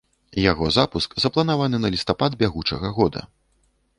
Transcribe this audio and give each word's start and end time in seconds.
Яго 0.51 0.69
запуск 0.77 1.09
запланаваны 1.25 1.77
на 1.83 1.91
лістапад 1.97 2.39
бягучага 2.41 2.87
года. 2.99 3.21